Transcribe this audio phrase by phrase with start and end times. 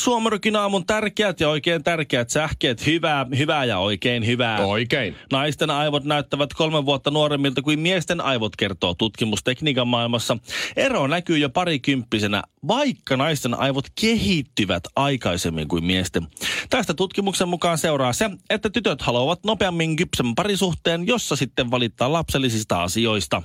[0.00, 2.86] Suomarokin aamun tärkeät ja oikein tärkeät sähkeet.
[2.86, 4.66] Hyvää, hyvää ja oikein hyvää.
[4.66, 5.16] Oikein.
[5.32, 10.36] Naisten aivot näyttävät kolme vuotta nuoremmilta kuin miesten aivot, kertoo tutkimustekniikan maailmassa.
[10.76, 16.26] Ero näkyy jo parikymppisenä, vaikka naisten aivot kehittyvät aikaisemmin kuin miesten.
[16.70, 22.82] Tästä tutkimuksen mukaan seuraa se, että tytöt haluavat nopeammin kypsän parisuhteen, jossa sitten valittaa lapsellisista
[22.82, 23.42] asioista.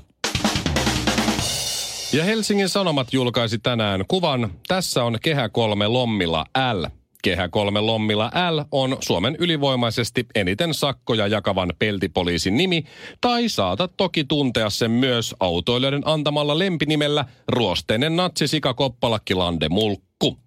[2.16, 4.52] Ja Helsingin Sanomat julkaisi tänään kuvan.
[4.68, 6.86] Tässä on Kehä 3 Lommilla L.
[7.24, 12.84] Kehä 3 Lommilla L on Suomen ylivoimaisesti eniten sakkoja jakavan peltipoliisin nimi,
[13.22, 20.38] tai saatat toki tuntea sen myös autoilijoiden antamalla lempinimellä ruosteinen natsisika koppalakki Lande Mulkku.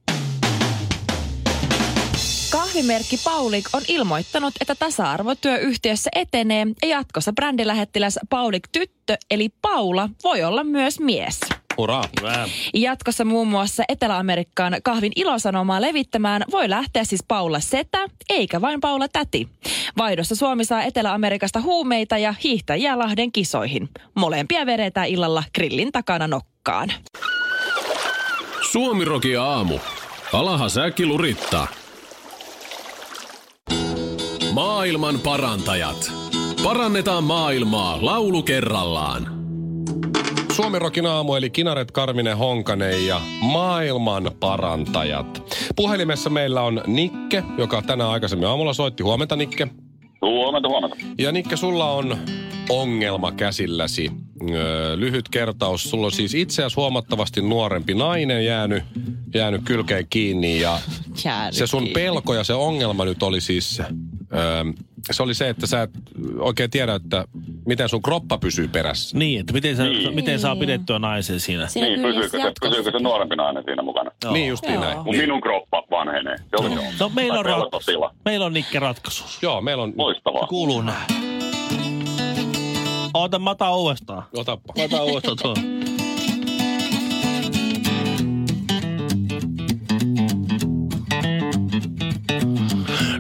[2.51, 10.45] Kahvimerkki Paulik on ilmoittanut, että tasa-arvotyöyhtiössä etenee ja jatkossa brändilähettiläs Paulik tyttö eli Paula voi
[10.45, 11.41] olla myös mies.
[11.79, 12.05] Hurraa.
[12.75, 19.09] Jatkossa muun muassa Etelä-Amerikkaan kahvin ilosanomaa levittämään voi lähteä siis Paula Setä, eikä vain Paula
[19.09, 19.49] Täti.
[19.99, 23.89] Vaihdossa Suomi saa Etelä-Amerikasta huumeita ja hiihtäjiä Lahden kisoihin.
[24.15, 26.93] Molempia vedetään illalla grillin takana nokkaan.
[28.73, 29.79] Suomiroki aamu.
[30.33, 31.69] Alaha säkki lurittaa.
[34.53, 36.13] Maailman parantajat.
[36.63, 39.38] Parannetaan maailmaa laulu kerrallaan.
[40.63, 45.55] Suomirokin aamu eli Kinaret Karvinen Honkanen ja maailman parantajat.
[45.77, 49.03] Puhelimessa meillä on Nikke, joka tänään aikaisemmin aamulla soitti.
[49.03, 49.69] Huomenta Nikke.
[50.23, 50.97] Huomenta, huomenta.
[51.19, 52.17] Ja Nikke, sulla on
[52.69, 54.11] ongelma käsilläsi.
[54.51, 55.91] Öö, lyhyt kertaus.
[55.91, 58.83] Sulla on siis itseäsi huomattavasti nuorempi nainen jäänyt,
[59.35, 60.61] jäänyt kylkeen kiinni.
[60.61, 60.79] Ja
[61.25, 61.95] Jäänyt se sun kiinni.
[61.95, 63.81] pelko ja se ongelma nyt oli siis...
[63.81, 64.65] Öö,
[65.11, 65.91] se oli se, että sä et
[66.39, 67.25] oikein tiedä, että
[67.69, 69.19] miten sun kroppa pysyy perässä.
[69.19, 70.15] Niin, että miten, sä, Niin.
[70.15, 71.67] miten saa pidettyä naisen siinä.
[71.67, 74.11] Siinä Niin, pysyykö se, pysyykö se nuorempi nainen siinä mukana?
[74.25, 74.33] Joo.
[74.33, 74.85] Niin justiin Joo.
[74.85, 74.99] näin.
[74.99, 76.37] Mun minun kroppa vanhenee.
[76.37, 79.25] Se oli se No, meillä on, ra- meillä on Nikke ratkaisu.
[79.43, 79.93] Joo, meillä on...
[79.97, 80.47] Loistavaa.
[80.47, 81.07] Kuuluu näin.
[83.15, 84.23] Oota, mä otan uudestaan.
[84.37, 84.73] Otappa.
[84.77, 85.57] Mä otan uudestaan tuon.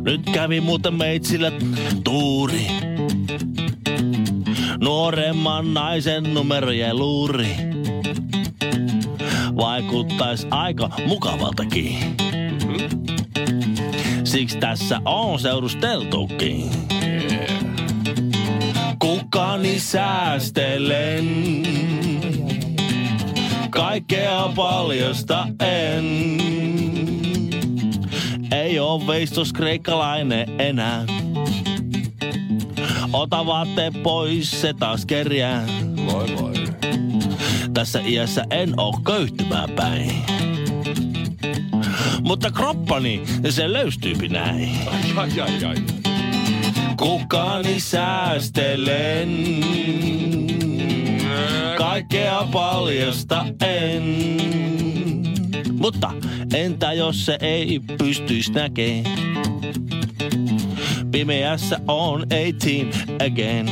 [0.00, 1.52] Nyt kävi muuten meitsillä
[2.04, 2.66] tuuri.
[4.88, 7.56] Nuoremman naisen numero jäi luuri.
[9.56, 12.16] Vaikuttais aika mukavaltakin.
[14.24, 16.70] Siksi tässä on seurusteltukin.
[18.98, 21.26] Kukani säästelen.
[23.70, 26.04] Kaikkea paljosta en.
[28.52, 31.17] Ei oo veistos kreikkalainen enää.
[33.12, 35.66] Ota vaatteet pois, se taas kerjää.
[36.06, 36.54] Voi voi.
[37.74, 40.12] Tässä iässä en oo köyhtymään päin.
[42.22, 44.70] Mutta kroppani, se löystyypi näin.
[45.16, 45.76] Ai, ai, ai.
[46.96, 49.28] Kukani säästelen.
[51.78, 54.02] Kaikkea paljasta en.
[55.72, 56.12] Mutta
[56.54, 59.02] entä jos se ei pystyis näkee?
[61.10, 63.70] Pimeässä on 18 again.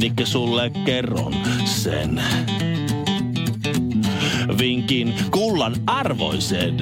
[0.00, 1.34] Nikke sulle kerron
[1.64, 2.22] sen.
[4.58, 6.76] Vinkin kullan arvoisen.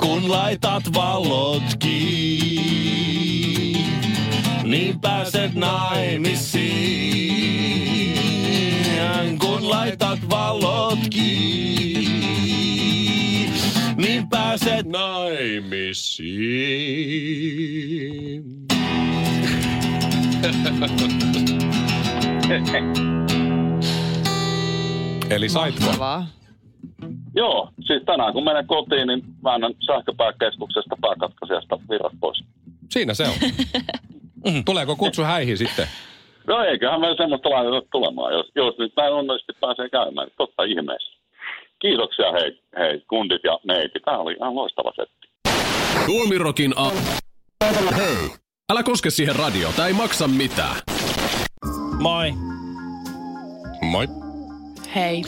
[0.00, 3.06] Kun laitat valot kiinni,
[4.64, 6.96] niin pääset naimisiin.
[9.38, 11.65] Kun laitat valot kiinni,
[14.64, 16.46] pääset Naimisiin.
[25.30, 25.80] Eli saitko?
[25.80, 26.26] Mahtavaa.
[27.34, 32.44] Joo, siis tänään kun menen kotiin, niin väännän sähköpääkeskuksesta pääkatkaisijasta virrat pois.
[32.90, 33.34] Siinä se on.
[34.64, 35.86] Tuleeko kutsu häihin sitten?
[36.46, 40.28] No eiköhän me semmoista laiteta tulemaan, jos, jos nyt näin onnellisesti pääsee käymään.
[40.36, 41.15] Totta ihmeessä.
[41.80, 44.00] Kiitoksia hei, hei kundit ja neiti.
[44.04, 45.26] Tämä oli ihan loistava setti.
[46.06, 46.90] Suomirokin a...
[47.96, 48.16] Hei!
[48.72, 50.76] Älä koske siihen radio, tää ei maksa mitään.
[52.00, 52.32] Moi.
[53.82, 54.08] Moi.
[54.94, 55.22] Hei.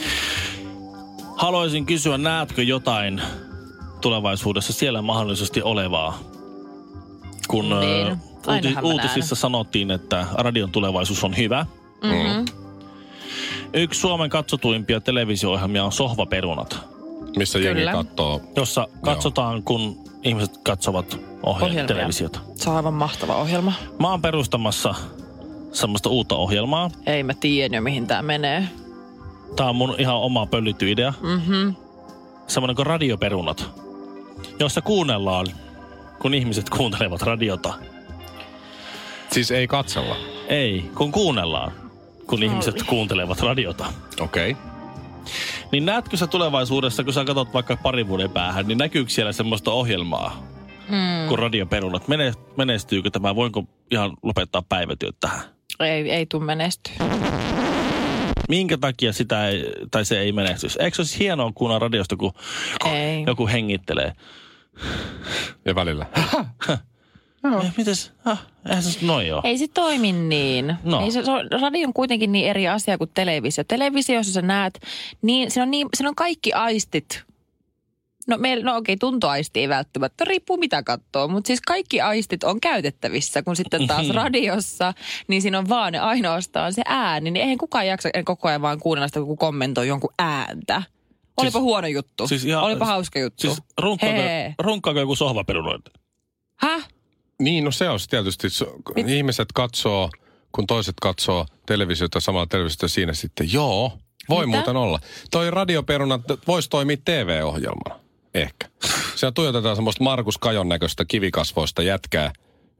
[1.36, 3.22] Haluaisin kysyä, näetkö jotain
[4.00, 6.18] tulevaisuudessa siellä mahdollisesti olevaa.
[7.48, 8.06] Kun Niin.
[8.08, 11.66] uuti- Ainahan uutisissa sanottiin, että radion tulevaisuus on hyvä.
[12.02, 12.44] Mm-hmm.
[13.74, 16.80] Yksi Suomen katsotuimpia televisio-ohjelmia on Sohvaperunat,
[17.36, 17.92] Missä jengi Kyllä.
[17.92, 18.40] katsoo.
[18.56, 21.06] jossa katsotaan, kun ihmiset katsovat
[21.42, 21.84] ohjelmia, Ohjelmia.
[21.86, 22.40] televisiota.
[22.54, 23.72] Se on aivan mahtava ohjelma.
[24.00, 24.94] Mä oon perustamassa
[25.72, 26.90] semmoista uutta ohjelmaa.
[27.06, 28.68] Ei mä tiedä jo mihin tää menee.
[29.56, 31.12] Tää on mun ihan oma pöllitty idea.
[31.20, 31.70] Mhm.
[32.46, 33.70] Semmoinen kuin radioperunat,
[34.58, 35.46] jossa kuunnellaan,
[36.18, 37.74] kun ihmiset kuuntelevat radiota.
[39.32, 40.16] Siis ei katsella.
[40.48, 41.72] Ei, kun kuunnellaan,
[42.28, 43.86] kun ihmiset kuuntelevat radiota.
[44.20, 44.50] Okei.
[44.50, 44.62] Okay.
[45.72, 49.70] Niin näetkö sä tulevaisuudessa, kun sä katsot vaikka parin vuoden päähän, niin näkyykö siellä semmoista
[49.70, 50.42] ohjelmaa,
[50.88, 51.28] mm.
[51.28, 52.08] kun radioperunat?
[52.08, 53.34] Mene- Menestyykö tämä?
[53.34, 55.40] Voinko ihan lopettaa päivätyöt tähän?
[55.80, 56.94] Ei, ei tuu menestyä.
[58.48, 60.76] Minkä takia sitä ei, tai se ei menestys?
[60.76, 62.32] Eikö se olisi hienoa kuunnella radiosta, kun
[62.84, 63.24] Ei.
[63.26, 64.12] joku hengittelee?
[65.64, 66.06] Ja välillä.
[67.44, 68.12] Eh, mites?
[68.24, 69.40] Ah, eihän se noin ole.
[69.44, 70.76] Ei se toimi niin.
[70.84, 71.00] No.
[71.00, 73.64] Ei se, se on, radio on kuitenkin niin eri asia kuin televisio.
[73.64, 74.80] Televisiossa sä näet,
[75.22, 77.22] niin siinä on, niin, siinä on kaikki aistit.
[78.26, 82.60] No, meillä, no okei, tuntoaisti ei välttämättä, riippuu mitä katsoo, mutta siis kaikki aistit on
[82.60, 84.16] käytettävissä, kun sitten taas Mhm.
[84.16, 84.94] radiossa,
[85.28, 89.08] niin siinä on vaan ainoastaan se ääni, niin eihän kukaan jaksa koko ajan vaan kuunnella
[89.08, 90.82] sitä, kun kommentoi jonkun ääntä.
[91.36, 92.28] Olipa Siis- huono juttu.
[92.28, 93.40] siis ihan- Olipa hauska juttu.
[93.40, 94.54] Siis runkkaako, Hee.
[94.58, 95.90] runkkaako joku sohvaperunoita?
[96.56, 96.88] Häh?
[97.38, 98.48] Niin, no se on se tietysti.
[98.96, 100.10] Mit- Ihmiset katsoo,
[100.52, 103.98] kun toiset katsoo televisiota samalla televisiota siinä sitten, joo,
[104.28, 104.56] voi Mitä?
[104.56, 105.00] muuten olla.
[105.30, 108.00] Toi radioperuna voisi toimia TV-ohjelmana,
[108.34, 108.68] ehkä.
[109.14, 112.32] Siellä tuijotetaan semmoista Markus Kajon näköistä kivikasvoista jätkää,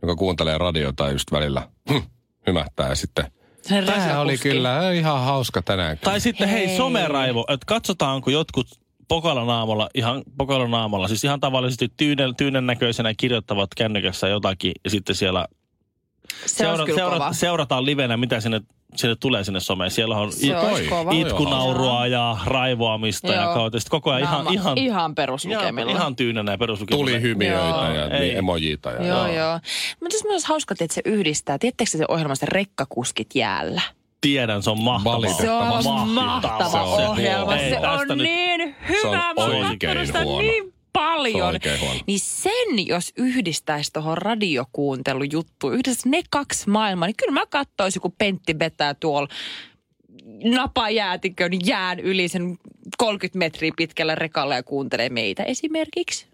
[0.03, 1.99] joka kuuntelee radiota just välillä hm,
[2.47, 3.33] hymähtää ja sitten
[3.63, 5.99] Se Tämä oli kyllä ihan hauska tänään.
[5.99, 6.77] Tai sitten hei, Hei.
[6.77, 8.67] someraivo, että katsotaanko jotkut
[9.09, 15.47] pokalanaamalla, ihan pokalanaamalla, siis ihan tavallisesti tyynen, tyynen näköisenä kirjoittavat kännykässä jotakin ja sitten siellä
[16.47, 17.33] Se kyllä kova.
[17.33, 18.61] seurataan livenä, mitä sinne,
[18.97, 19.91] sinne tulee sinne someen.
[19.91, 21.13] Siellä on Se it- kova.
[21.13, 23.55] itkunaurua ja raivoamista ja Joo.
[23.55, 23.81] kautta.
[23.81, 25.91] Sitten koko ajan ihan, Naama- ihan, ihan ihan, peruslukemilla.
[25.93, 27.07] ihan tyynänä ja peruslukemilla.
[27.11, 27.95] Tuli hymiöitä Joo.
[27.95, 28.21] ja Ei.
[28.21, 28.91] niin emojita.
[28.91, 29.61] Ja, Joo, joo.
[30.01, 31.59] Mutta se olisi hauska, että se yhdistää.
[31.59, 33.83] Tiedättekö se ohjelmasta rekkakuskit jäällä?
[34.21, 35.17] Tiedän, se on mahtavaa.
[35.17, 35.83] Valitettavasti.
[35.83, 36.27] Se on Mahtavaa.
[36.27, 37.53] mahtava Se on ohjelma.
[37.53, 38.58] Se Ei, tästä on nyt- niin
[38.89, 39.01] hyvä.
[39.01, 40.41] Se on Mä oon oikein katsonut sitä huono.
[40.41, 41.49] niin Se paljon.
[41.49, 42.01] on oikein huono.
[42.07, 48.13] Niin sen, jos yhdistäisi tuohon radiokuuntelujuttuun, yhdistäisi ne kaksi maailmaa, niin kyllä mä katsoisin, kun
[48.19, 49.29] Pentti vetää tuolla
[50.45, 52.59] napajäätikön jään yli sen
[52.99, 56.27] 30 metriä pitkällä rekalla ja kuuntelee meitä esimerkiksi.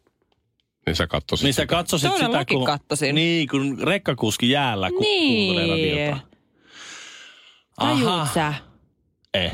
[0.87, 1.67] Niin sä katsoisit Niin sä sitä.
[1.77, 3.15] katsoisit sitä, Todellakin kun, katsoisin.
[3.15, 5.55] niin, kun rekkakuski jäällä, kun Niin.
[5.55, 6.27] kuuntelee radiota.
[7.77, 8.55] Tajuut sä?
[9.35, 9.53] Eh.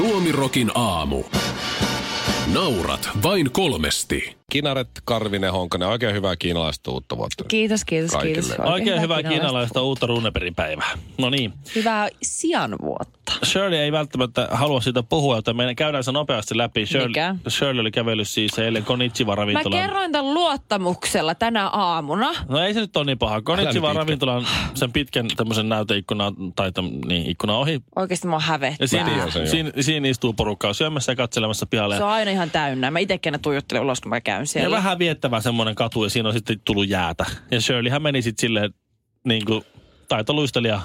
[0.00, 1.24] Suomirokin aamu.
[2.52, 4.39] Naurat vain kolmesti.
[4.50, 7.44] Kinaret, Karvinen, Honkanen, oikein hyvää kiinalaista uutta vuotta.
[7.48, 8.34] Kiitos, kiitos, Kaikille.
[8.42, 8.58] kiitos.
[8.58, 9.28] Oikein hyvää kiinalaista.
[9.28, 10.90] kiinalaista uutta Runeberin päivää.
[11.18, 11.52] No niin.
[11.74, 13.32] Hyvää sian vuotta.
[13.44, 16.86] Shirley ei välttämättä halua siitä puhua, joten me käydään se nopeasti läpi.
[16.86, 17.34] Shirley, Mikä?
[17.48, 19.82] Shirley oli kävellyt siis eilen Konichiwa Mä ravintolaan.
[19.82, 22.32] kerroin tämän luottamuksella tänä aamuna.
[22.48, 23.42] No ei se nyt ole niin paha.
[23.42, 27.80] Konichiwa ravintolan sen pitkän tämmöisen näyteikkunan, tai täm, niin, ikkunan ohi.
[27.96, 28.86] Oikeasti mua Ja hävettää.
[28.86, 31.96] siinä, siinä, siinä istuu porukkaa syömässä ja katselemassa pihalle.
[31.96, 32.90] Se on aina ihan täynnä.
[32.90, 34.76] Mä itsekin aina tuijottelen ulos, kun mä käyn Ja siellä.
[34.76, 37.26] vähän viettävä semmoinen katu ja siinä on sitten tullut jäätä.
[37.50, 38.74] Ja Shirleyhän meni sitten silleen
[39.24, 39.64] niin kuin
[40.08, 40.80] taitoluistelija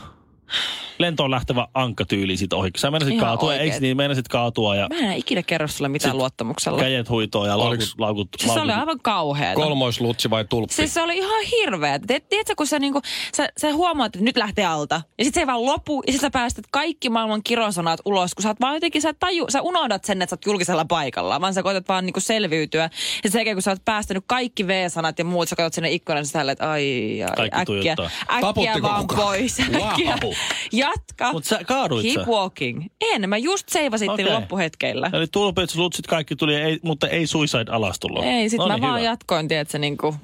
[0.97, 2.69] lentoon lähtevä ankka-tyyli sit ohi.
[2.77, 3.65] Sä menisit Ihan kaatua, oikeet.
[3.65, 3.97] eikö niin?
[3.97, 6.79] Menisit kaatua ja Mä en ikinä kerro sulle mitään Sit luottamuksella.
[6.79, 9.55] käjet huitoo ja laukut, Oliks- laukut, Siis se oli aivan kauheeta.
[9.61, 10.73] Kolmoislutsi vai tulppi?
[10.73, 11.99] Siis se oli ihan hirveä.
[12.29, 13.01] Tiedätkö, kun sä, niinku,
[13.37, 14.95] sä, sä huomaat, että nyt lähtee alta.
[15.17, 16.03] Ja sitten se ei vaan lopu.
[16.07, 19.45] Ja sitten sä päästät kaikki maailman kirosanat ulos, kun sä oot vaan jotenkin, sä, taju,
[19.49, 21.41] sä unohdat sen, että sä oot julkisella paikalla.
[21.41, 22.89] Vaan sä koetat vaan niinku selviytyä.
[23.23, 26.25] Ja sen jälkeen, kun sä oot päästänyt kaikki V-sanat ja muut, sä katsot sinne ikkunan
[26.25, 28.05] sisälle, että ai, ai Kaikki äkkiä, tuijottaa.
[28.05, 29.21] äkkiä Taputtiko vaan kukaan?
[29.27, 29.57] pois.
[29.71, 29.87] Wow.
[29.89, 30.17] Äkkiä.
[30.89, 31.31] Jatka.
[31.31, 32.31] Mut sä kaaduit Keep sä?
[32.31, 32.85] walking.
[33.13, 34.25] En, mä just seivasin okay.
[34.25, 35.09] loppuhetkeillä.
[35.13, 38.23] Eli tulpit, lutsit, kaikki tuli, ei, mutta ei suicide alastulo.
[38.23, 39.09] Ei, sit No mä niin, vaan hyvä.
[39.09, 40.15] jatkoin, tiedätkö, niinku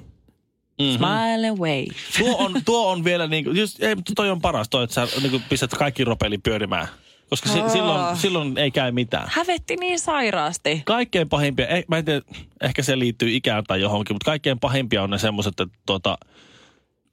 [0.80, 0.96] Mhm.
[0.96, 1.84] smile away.
[2.18, 4.94] Tuo on, tuo on vielä niin kuin, just, ei, mutta toi on paras toi, että
[4.94, 6.88] sä niin kuin pistät kaikki ropeli pyörimään.
[7.30, 7.70] Koska si, Oh.
[7.72, 9.28] silloin, silloin ei käy mitään.
[9.30, 10.82] Hävetti niin sairaasti.
[10.84, 12.20] Kaikkein pahimpia, eh, mä en tiedä,
[12.60, 16.18] ehkä se liittyy ikään tai johonkin, mutta kaikkein pahimpia on ne semmoiset, että tuota,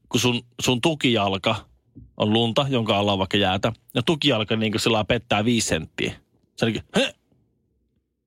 [0.09, 1.55] kun sun, sun tukijalka
[2.19, 6.13] on lunta, jonka alla on vaikka jäätä, ja tukijalka niin kuin sillä pettää viisi senttiä.
[6.55, 7.05] Se on niin kuin?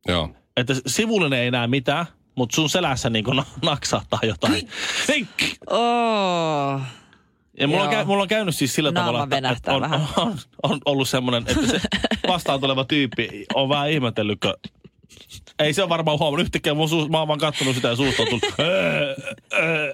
[0.08, 0.30] Joo.
[0.56, 4.68] että sivullinen ei näe mitään, mutta sun selässä niin kuin naksahtaa jotain.
[5.08, 5.26] Hei!
[5.70, 6.80] Oh.
[7.60, 7.92] Ja mulla on, Joo.
[7.92, 10.00] käy, mulla on käynyt siis sillä Naama tavalla, että, on, vähän.
[10.16, 11.80] on, on, ollut semmoinen, että se
[12.28, 14.54] vastaan tuleva tyyppi on vähän ihmetellyt, kun
[15.58, 16.46] Ei se on varmaan huomannut.
[16.46, 18.54] Yhtäkkiä mun suus, mä oon vaan kattonut sitä ja suusta on tullut.
[18.60, 19.14] "Öö,
[19.52, 19.92] öö."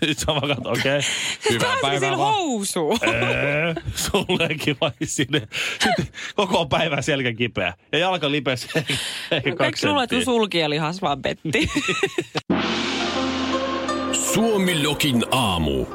[0.26, 0.98] Katsonut, okei.
[0.98, 1.02] Okay.
[1.50, 2.34] Hyvää Pääsikö päivää vaan.
[2.34, 2.98] housuun?
[3.06, 5.48] Öö, Sullekin vai sinne.
[5.82, 7.74] Sitten koko päivän selkä kipeä.
[7.92, 8.68] Ja jalka lipes
[9.30, 10.24] ehkä kaksi Kaikki luulee, että sun senttiä.
[10.24, 11.70] sulkielihas vaan petti.
[14.34, 15.86] Suomilokin aamu.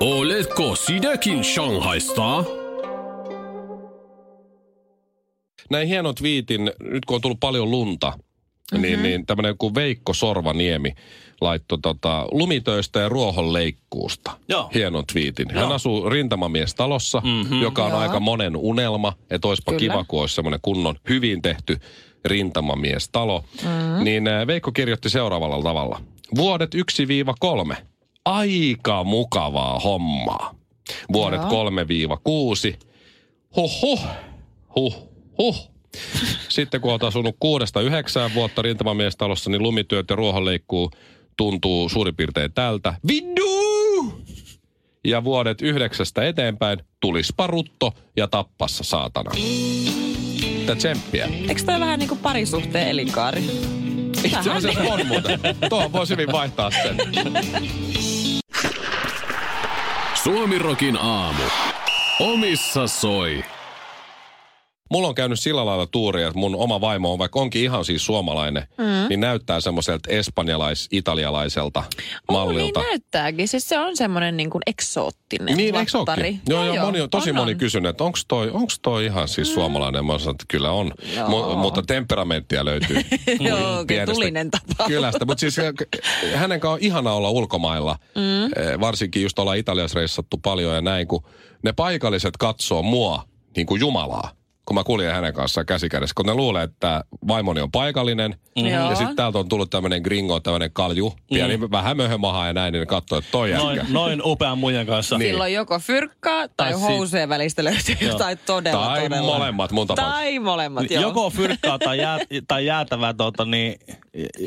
[0.00, 2.44] Oletko sinäkin Shanghaista?
[5.70, 8.12] Näin hieno twiitin, nyt kun on tullut paljon lunta,
[8.72, 8.82] mm-hmm.
[8.82, 10.94] niin, niin tämmöinen kuin Veikko Sorvaniemi
[11.40, 14.30] laittoi tota, lumitöistä ja ruohonleikkuusta.
[14.48, 14.70] Joo.
[14.74, 15.50] Hienon twiitin.
[15.50, 15.72] Hän Joo.
[15.72, 17.62] asuu rintamamiestalossa, mm-hmm.
[17.62, 18.00] joka on Joo.
[18.00, 19.12] aika monen unelma.
[19.30, 19.80] Että olisipa Kyllä.
[19.80, 21.80] kiva, kun olisi semmoinen kunnon hyvin tehty
[22.24, 23.44] rintamamiestalo.
[23.62, 24.04] Mm-hmm.
[24.04, 26.00] Niin Veikko kirjoitti seuraavalla tavalla.
[26.36, 26.74] Vuodet
[27.72, 27.76] 1-3.
[28.24, 30.54] Aika mukavaa hommaa.
[31.12, 31.64] Vuodet Joo.
[31.64, 32.76] 3-6.
[33.56, 34.00] Huhhuh.
[34.76, 35.08] Huh.
[35.38, 35.70] Huh.
[36.48, 40.90] Sitten kun olet asunut kuudesta yhdeksään vuotta rintamamiestalossa, niin lumityöt ja ruohonleikkuu
[41.36, 42.94] tuntuu suurin piirtein tältä.
[43.08, 44.22] Viddu!
[45.04, 49.30] Ja vuodet yhdeksästä eteenpäin tulispa rutto ja tappassa saatana.
[50.58, 51.28] Mitä tsemppiä.
[51.48, 53.44] Eikö toi vähän niin kuin parisuhteen elinkaari?
[54.24, 55.40] Itse asiassa on muuten.
[55.68, 56.96] Tuohon voisi hyvin vaihtaa sen.
[60.22, 61.42] Suomirokin aamu.
[62.20, 63.44] Omissa soi.
[64.90, 68.06] Mulla on käynyt sillä lailla tuuria, että mun oma vaimo on, vaikka onkin ihan siis
[68.06, 69.08] suomalainen, mm.
[69.08, 71.82] niin näyttää semmoiselta espanjalais-italialaiselta
[72.32, 72.80] mallilta.
[72.80, 73.48] Oh, niin näyttääkin.
[73.48, 76.22] Siis se on semmoinen niin kuin eksoottinen Niin, vattari.
[76.22, 76.40] ookin?
[76.48, 77.58] Joo, joo, moni, on- tosi on, moni on.
[77.58, 80.04] kysynyt, että onko toi, onks toi ihan siis suomalainen.
[80.06, 81.28] Mä sanoin, että kyllä on, Joo.
[81.28, 82.96] Mu, mutta temperamenttia löytyy.
[83.48, 84.86] Joo, tulinen tapa.
[84.86, 85.66] Kylästä, mutta siis äh,
[86.34, 87.98] hänen kanssaan on ihana olla ulkomailla.
[88.14, 88.80] Mm.
[88.80, 91.22] Varsinkin just ollaan Italiassa reissattu paljon ja näin, kun
[91.62, 93.22] ne paikalliset katsoo mua
[93.56, 94.30] niin kuin Jumalaa
[94.68, 98.34] kun mä kuljen hänen kanssaan käsikädessä, kun ne luulee, että vaimoni on paikallinen.
[98.56, 98.90] Joo.
[98.90, 101.70] Ja sitten täältä on tullut tämmöinen gringo, tämmöinen kalju, pieni, mm.
[101.70, 103.66] vähän möhömaha ja näin, niin ne katsoo, että toi jätkä.
[103.66, 105.18] Noin, noin upean muijan kanssa.
[105.18, 105.30] Niin.
[105.30, 109.38] Silloin joko fyrkkaa tai Tai housujen välistä löytyy jotain todella, Tai todella.
[109.38, 110.18] molemmat mun tapauksessa.
[110.18, 111.02] Tai molemmat, joo.
[111.02, 113.80] Joko fyrkkaa tai, jää, tai jäätävä, tota, niin,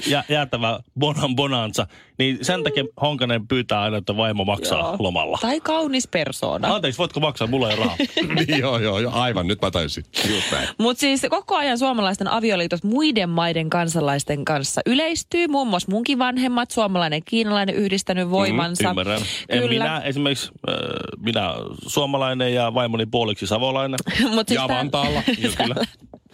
[0.07, 1.87] jä, jäätävä bonan bonanza,
[2.17, 4.95] niin sen takia Honkanen pyytää aina, että vaimo maksaa Joo.
[4.99, 5.37] lomalla.
[5.41, 6.75] Tai kaunis persoona.
[6.75, 7.47] Anteeksi, voitko maksaa?
[7.47, 7.95] Mulla ei rahaa.
[8.47, 10.03] niin, joo, joo, joo, aivan, nyt mä tajusin.
[10.77, 15.47] Mutta siis koko ajan suomalaisten avioliitot muiden maiden kansalaisten kanssa yleistyy.
[15.47, 18.89] Muun muassa munkin vanhemmat, suomalainen ja kiinalainen yhdistänyt voimansa.
[18.89, 19.21] Ymmärrän.
[19.49, 19.69] En Kyllä.
[19.85, 20.75] minä esimerkiksi, äh,
[21.19, 21.53] minä
[21.87, 23.99] suomalainen ja vaimoni puoliksi savolainen.
[24.35, 25.23] Mut siis Ja tää- Vantaalla.
[25.57, 25.75] Kyllä.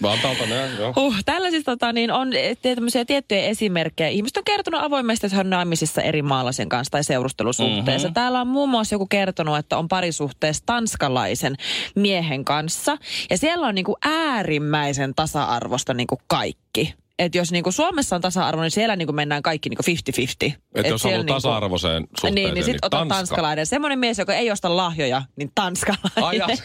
[0.02, 0.94] Vantaalta ne, joo.
[0.96, 4.10] Huh, tällaisista tota, niin on eh, tämmöisiä tiettyjä esimerkkejä.
[4.10, 8.08] Ihmiset on kertonut avoimesti, että on naimisissa eri maalaisen kanssa tai seurustelusuhteessa.
[8.08, 8.14] Mm-hmm.
[8.14, 11.56] Täällä on muun muassa joku kertonut, että on parisuhteessa tanskalaisen
[11.96, 12.98] miehen kanssa.
[13.30, 16.96] Ja siellä on niinku äärimmäisen tasa-arvosta niinku kaikki.
[17.20, 19.84] Et jos niinku Suomessa on tasa-arvo, niin siellä niinku mennään kaikki niinku
[20.50, 20.54] 50-50.
[20.76, 23.16] Että jos siellä haluaa tasa-arvoiseen suhteeseen, Niin, niin sitten ota Tanska.
[23.16, 23.66] tanskalainen.
[23.66, 26.58] Semmoinen mies, joka ei osta lahjoja, niin tanskalainen.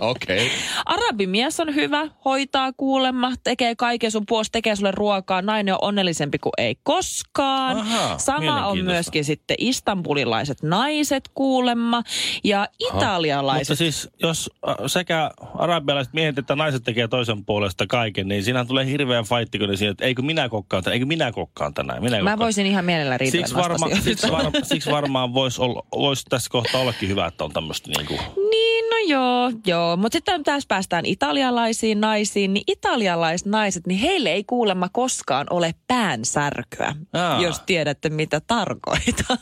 [0.00, 0.46] Okei.
[0.46, 0.58] Okay.
[0.86, 5.42] Arabimies on hyvä, hoitaa kuulemma, tekee kaiken sun puolesta, tekee sulle ruokaa.
[5.42, 7.76] Nainen on onnellisempi kuin ei koskaan.
[7.76, 12.02] Ahaa, Sama on myöskin sitten istanbulilaiset naiset kuulemma
[12.44, 13.68] ja italialaiset.
[13.68, 18.64] Mutta siis, jos äh, sekä arabialaiset miehet että naiset tekee toisen puolesta kaiken, niin siinä
[18.64, 22.02] tulee hirveä fight, kun ne siinä, että eikö minä kokkaan tänään, eikö minä kokkaan tänään,
[22.02, 22.38] minä Mä kokkaan.
[22.38, 25.60] voisin ihan mielellä riitellä Siksi, varma, siksi, var, siksi varmaan voisi
[25.96, 28.20] vois tässä kohtaa ollakin hyvä, että on tämmöistä niin kuin...
[28.50, 29.96] Niin, no joo, joo.
[29.96, 36.94] Mutta sitten tässä päästään italialaisiin naisiin, niin italialaisnaiset, niin heille ei kuulemma koskaan ole päänsärkyä,
[37.12, 37.42] Aa.
[37.42, 39.38] jos tiedätte mitä tarkoitan.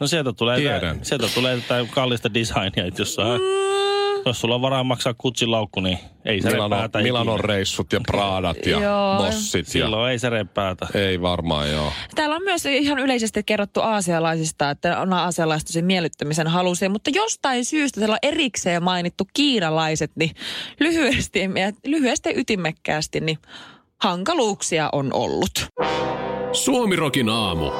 [0.00, 0.98] No sieltä tulee, Tiedän.
[1.02, 3.91] sieltä tulee jotain kallista designia, että jos, mm.
[4.26, 7.46] Jos sulla on varaa maksaa kutsilaukku, niin ei se Milano, repäätä Milanon ikinä.
[7.54, 9.14] reissut ja Pradat ja Joo.
[9.24, 9.66] Mossit.
[9.66, 10.86] Ja, Silloin ei se repäätä.
[10.94, 11.92] ei varmaan, joo.
[12.14, 17.64] Täällä on myös ihan yleisesti kerrottu aasialaisista, että on aasialaiset tosi miellyttämisen halusia, mutta jostain
[17.64, 20.30] syystä täällä on erikseen mainittu kiinalaiset, niin
[20.80, 23.38] lyhyesti, ja lyhyesti ja ytimekkäästi, niin
[24.02, 25.66] hankaluuksia on ollut.
[26.52, 27.70] Suomirokin aamu.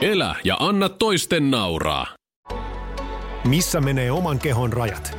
[0.00, 2.06] Elä ja anna toisten nauraa.
[3.44, 5.18] Missä menee oman kehon rajat?